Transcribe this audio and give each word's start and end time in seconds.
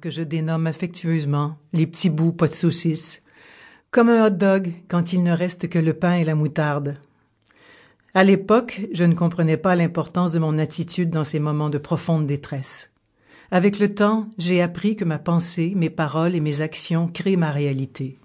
que 0.00 0.10
je 0.10 0.22
dénomme 0.22 0.66
affectueusement 0.66 1.56
les 1.72 1.86
petits 1.86 2.10
bouts 2.10 2.32
pas 2.32 2.48
de 2.48 2.54
saucisses, 2.54 3.22
comme 3.92 4.08
un 4.08 4.26
hot 4.26 4.30
dog 4.30 4.72
quand 4.88 5.12
il 5.12 5.22
ne 5.22 5.30
reste 5.30 5.68
que 5.68 5.78
le 5.78 5.94
pain 5.94 6.14
et 6.14 6.24
la 6.24 6.34
moutarde. 6.34 6.96
À 8.14 8.24
l'époque, 8.24 8.80
je 8.92 9.04
ne 9.04 9.14
comprenais 9.14 9.56
pas 9.56 9.76
l'importance 9.76 10.32
de 10.32 10.40
mon 10.40 10.58
attitude 10.58 11.10
dans 11.10 11.22
ces 11.22 11.38
moments 11.38 11.70
de 11.70 11.78
profonde 11.78 12.26
détresse. 12.26 12.92
Avec 13.52 13.78
le 13.78 13.94
temps, 13.94 14.28
j'ai 14.38 14.60
appris 14.60 14.96
que 14.96 15.04
ma 15.04 15.18
pensée, 15.18 15.74
mes 15.76 15.90
paroles 15.90 16.34
et 16.34 16.40
mes 16.40 16.60
actions 16.60 17.06
créent 17.06 17.36
ma 17.36 17.52
réalité, 17.52 18.18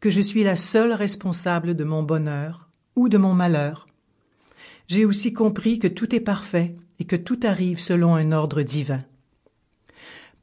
que 0.00 0.10
je 0.10 0.20
suis 0.20 0.42
la 0.42 0.56
seule 0.56 0.92
responsable 0.92 1.76
de 1.76 1.84
mon 1.84 2.02
bonheur 2.02 2.68
ou 2.96 3.08
de 3.08 3.18
mon 3.18 3.34
malheur. 3.34 3.86
J'ai 4.88 5.04
aussi 5.04 5.32
compris 5.32 5.78
que 5.78 5.88
tout 5.88 6.12
est 6.12 6.20
parfait 6.20 6.74
et 6.98 7.04
que 7.04 7.16
tout 7.16 7.38
arrive 7.44 7.78
selon 7.78 8.16
un 8.16 8.32
ordre 8.32 8.62
divin. 8.62 9.04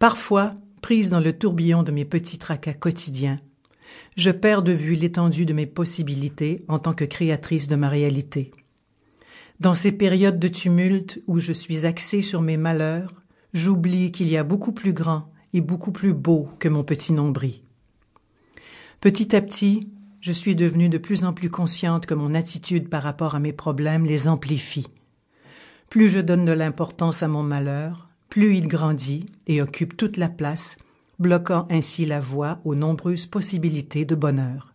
Parfois, 0.03 0.53
prise 0.81 1.09
dans 1.09 1.21
le 1.21 1.31
tourbillon 1.31 1.81
de 1.81 1.93
mes 1.93 2.03
petits 2.03 2.37
tracas 2.37 2.73
quotidiens, 2.73 3.39
je 4.17 4.31
perds 4.31 4.61
de 4.61 4.73
vue 4.73 4.95
l'étendue 4.95 5.45
de 5.45 5.53
mes 5.53 5.65
possibilités 5.65 6.65
en 6.67 6.77
tant 6.77 6.91
que 6.91 7.05
créatrice 7.05 7.69
de 7.69 7.77
ma 7.77 7.87
réalité. 7.87 8.51
Dans 9.61 9.75
ces 9.75 9.93
périodes 9.93 10.39
de 10.39 10.49
tumulte 10.49 11.21
où 11.25 11.39
je 11.39 11.53
suis 11.53 11.85
axée 11.85 12.21
sur 12.21 12.41
mes 12.41 12.57
malheurs, 12.57 13.23
j'oublie 13.53 14.11
qu'il 14.11 14.27
y 14.27 14.35
a 14.35 14.43
beaucoup 14.43 14.73
plus 14.73 14.91
grand 14.91 15.31
et 15.53 15.61
beaucoup 15.61 15.93
plus 15.93 16.13
beau 16.13 16.49
que 16.59 16.67
mon 16.67 16.83
petit 16.83 17.13
nombril. 17.13 17.61
Petit 18.99 19.33
à 19.33 19.41
petit, 19.41 19.87
je 20.19 20.33
suis 20.33 20.57
devenue 20.57 20.89
de 20.89 20.97
plus 20.97 21.23
en 21.23 21.31
plus 21.31 21.49
consciente 21.49 22.07
que 22.07 22.13
mon 22.13 22.33
attitude 22.33 22.89
par 22.89 23.03
rapport 23.03 23.35
à 23.35 23.39
mes 23.39 23.53
problèmes 23.53 24.03
les 24.03 24.27
amplifie. 24.27 24.87
Plus 25.89 26.09
je 26.09 26.19
donne 26.19 26.43
de 26.43 26.51
l'importance 26.51 27.23
à 27.23 27.29
mon 27.29 27.43
malheur, 27.43 28.09
plus 28.33 28.57
il 28.57 28.67
grandit 28.67 29.27
et 29.45 29.61
occupe 29.61 29.95
toute 29.95 30.17
la 30.17 30.29
place, 30.29 30.77
bloquant 31.19 31.67
ainsi 31.69 32.05
la 32.05 32.19
voie 32.19 32.59
aux 32.65 32.75
nombreuses 32.75 33.27
possibilités 33.27 34.03
de 34.03 34.15
bonheur. 34.15 34.73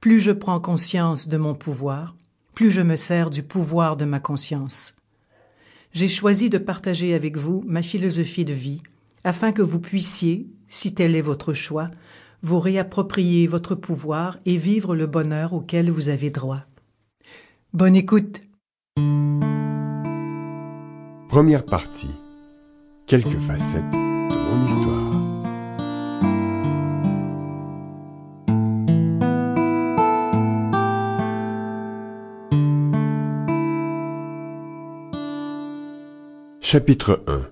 Plus 0.00 0.18
je 0.18 0.32
prends 0.32 0.60
conscience 0.60 1.28
de 1.28 1.36
mon 1.36 1.54
pouvoir, 1.54 2.16
plus 2.54 2.70
je 2.70 2.80
me 2.80 2.96
sers 2.96 3.30
du 3.30 3.42
pouvoir 3.42 3.96
de 3.96 4.04
ma 4.04 4.18
conscience 4.18 4.94
j'ai 5.94 6.08
choisi 6.08 6.50
de 6.50 6.58
partager 6.58 7.14
avec 7.14 7.38
vous 7.38 7.62
ma 7.66 7.82
philosophie 7.82 8.44
de 8.44 8.52
vie 8.52 8.82
afin 9.22 9.52
que 9.52 9.62
vous 9.62 9.80
puissiez, 9.80 10.48
si 10.68 10.92
tel 10.92 11.16
est 11.16 11.22
votre 11.22 11.54
choix, 11.54 11.90
vous 12.42 12.60
réapproprier 12.60 13.46
votre 13.46 13.74
pouvoir 13.74 14.38
et 14.44 14.58
vivre 14.58 14.94
le 14.94 15.06
bonheur 15.06 15.54
auquel 15.54 15.90
vous 15.90 16.10
avez 16.10 16.30
droit. 16.30 16.64
Bonne 17.72 17.96
écoute. 17.96 18.42
Première 21.28 21.64
partie. 21.64 22.10
Quelques 23.06 23.38
facettes 23.38 23.84
de 23.90 23.96
mon 24.38 24.64
histoire. 24.64 25.12
Chapitre 36.62 37.22
1 37.26 37.50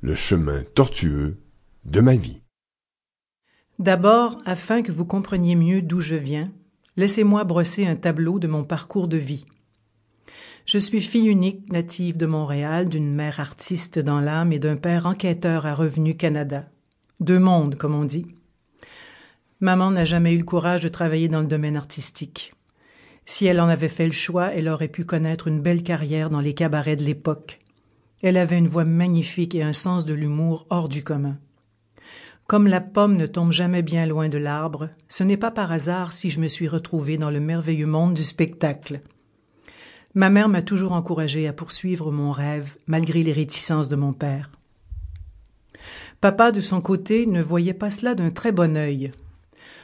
Le 0.00 0.14
chemin 0.14 0.62
tortueux 0.74 1.36
de 1.84 2.00
ma 2.00 2.16
vie 2.16 2.40
D'abord, 3.78 4.40
afin 4.46 4.80
que 4.80 4.90
vous 4.90 5.04
compreniez 5.04 5.54
mieux 5.54 5.82
d'où 5.82 6.00
je 6.00 6.16
viens, 6.16 6.50
laissez-moi 6.96 7.44
brosser 7.44 7.86
un 7.86 7.96
tableau 7.96 8.38
de 8.38 8.46
mon 8.46 8.64
parcours 8.64 9.06
de 9.06 9.18
vie. 9.18 9.44
Je 10.66 10.78
suis 10.78 11.00
fille 11.00 11.28
unique 11.28 11.70
native 11.70 12.16
de 12.16 12.26
Montréal, 12.26 12.88
d'une 12.88 13.14
mère 13.14 13.38
artiste 13.38 14.00
dans 14.00 14.18
l'âme 14.18 14.52
et 14.52 14.58
d'un 14.58 14.74
père 14.74 15.06
enquêteur 15.06 15.64
à 15.64 15.76
Revenu 15.76 16.16
Canada. 16.16 16.68
Deux 17.20 17.38
mondes, 17.38 17.76
comme 17.76 17.94
on 17.94 18.04
dit. 18.04 18.26
Maman 19.60 19.92
n'a 19.92 20.04
jamais 20.04 20.34
eu 20.34 20.38
le 20.38 20.44
courage 20.44 20.82
de 20.82 20.88
travailler 20.88 21.28
dans 21.28 21.38
le 21.38 21.46
domaine 21.46 21.76
artistique. 21.76 22.52
Si 23.26 23.46
elle 23.46 23.60
en 23.60 23.68
avait 23.68 23.88
fait 23.88 24.06
le 24.06 24.12
choix, 24.12 24.52
elle 24.52 24.68
aurait 24.68 24.88
pu 24.88 25.04
connaître 25.04 25.46
une 25.46 25.60
belle 25.60 25.84
carrière 25.84 26.30
dans 26.30 26.40
les 26.40 26.52
cabarets 26.52 26.96
de 26.96 27.04
l'époque. 27.04 27.60
Elle 28.20 28.36
avait 28.36 28.58
une 28.58 28.66
voix 28.66 28.84
magnifique 28.84 29.54
et 29.54 29.62
un 29.62 29.72
sens 29.72 30.04
de 30.04 30.14
l'humour 30.14 30.66
hors 30.70 30.88
du 30.88 31.04
commun. 31.04 31.38
Comme 32.48 32.66
la 32.66 32.80
pomme 32.80 33.16
ne 33.16 33.26
tombe 33.26 33.52
jamais 33.52 33.82
bien 33.82 34.04
loin 34.04 34.28
de 34.28 34.38
l'arbre, 34.38 34.88
ce 35.06 35.22
n'est 35.22 35.36
pas 35.36 35.52
par 35.52 35.70
hasard 35.70 36.12
si 36.12 36.28
je 36.28 36.40
me 36.40 36.48
suis 36.48 36.66
retrouvée 36.66 37.18
dans 37.18 37.30
le 37.30 37.38
merveilleux 37.38 37.86
monde 37.86 38.14
du 38.14 38.24
spectacle. 38.24 39.00
Ma 40.16 40.30
mère 40.30 40.48
m'a 40.48 40.62
toujours 40.62 40.92
encouragée 40.92 41.46
à 41.46 41.52
poursuivre 41.52 42.10
mon 42.10 42.32
rêve, 42.32 42.78
malgré 42.86 43.22
les 43.22 43.34
réticences 43.34 43.90
de 43.90 43.96
mon 43.96 44.14
père. 44.14 44.50
Papa, 46.22 46.52
de 46.52 46.62
son 46.62 46.80
côté, 46.80 47.26
ne 47.26 47.42
voyait 47.42 47.74
pas 47.74 47.90
cela 47.90 48.14
d'un 48.14 48.30
très 48.30 48.50
bon 48.50 48.78
œil. 48.78 49.12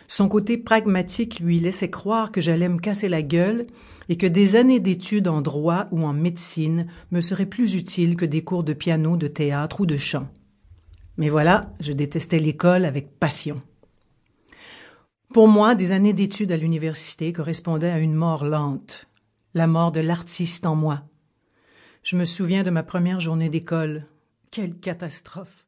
Son 0.09 0.31
côté 0.31 0.56
pragmatique 0.56 1.41
lui 1.41 1.60
laissait 1.60 1.91
croire 1.91 2.32
que 2.32 2.41
j'allais 2.41 2.70
me 2.70 2.78
casser 2.78 3.10
la 3.10 3.20
gueule 3.20 3.66
et 4.09 4.16
que 4.16 4.26
des 4.26 4.56
années 4.56 4.81
d'études 4.81 5.28
en 5.28 5.43
droit 5.43 5.88
ou 5.91 6.03
en 6.03 6.15
médecine 6.15 6.87
me 7.10 7.20
seraient 7.20 7.44
plus 7.44 7.75
utiles 7.75 8.16
que 8.16 8.25
des 8.25 8.43
cours 8.43 8.64
de 8.64 8.72
piano, 8.72 9.19
de 9.19 9.28
théâtre 9.28 9.82
ou 9.82 9.87
de 9.87 9.99
chant. 9.99 10.28
Mais 11.19 11.28
voilà, 11.28 11.70
je 11.81 11.93
détestais 11.93 12.38
l'école 12.38 12.87
avec 12.87 13.19
passion. 13.19 13.60
Pour 15.34 15.49
moi, 15.49 15.75
des 15.75 15.93
années 15.93 16.14
d'études 16.14 16.53
à 16.53 16.56
l'université 16.56 17.34
correspondaient 17.34 17.91
à 17.91 17.99
une 17.99 18.14
mort 18.14 18.47
lente, 18.47 19.06
la 19.55 19.67
mort 19.67 19.93
de 19.93 20.01
l'artiste 20.01 20.67
en 20.67 20.75
moi. 20.75 21.03
Je 22.03 22.17
me 22.17 22.25
souviens 22.25 22.63
de 22.63 22.71
ma 22.71 22.83
première 22.83 23.21
journée 23.21 23.49
d'école. 23.49 24.07
Quelle 24.51 24.79
catastrophe. 24.79 25.67